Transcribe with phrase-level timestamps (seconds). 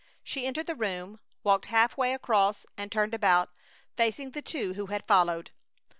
[0.23, 3.51] She entered the room, walked half way across, and turned about,
[3.95, 5.51] facing the two who had followed.